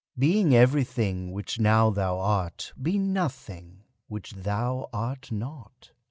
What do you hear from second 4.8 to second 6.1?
art not.